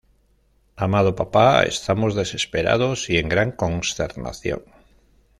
[0.77, 4.63] Amado Papá, estamos desesperados y en gran consternación.